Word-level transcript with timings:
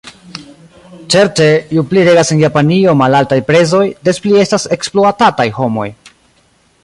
Certe: 1.15 1.49
ju 1.77 1.83
pli 1.91 2.05
regas 2.07 2.31
en 2.35 2.41
Japanio 2.45 2.95
malaltaj 3.03 3.39
prezoj, 3.51 3.83
des 4.09 4.23
pli 4.25 4.33
estas 4.47 4.67
ekspluatataj 4.77 5.49
homoj. 5.61 5.89